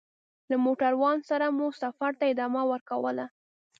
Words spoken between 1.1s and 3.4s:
سره مو سفر ته ادامه ورکوله.